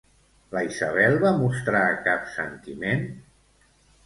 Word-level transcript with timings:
La 0.55 0.61
Isabel 0.67 1.17
va 1.25 1.33
mostrar 1.41 1.83
cap 2.09 2.25
sentiment? 2.39 3.05